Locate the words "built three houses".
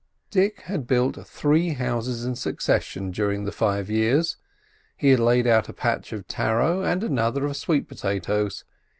0.87-2.25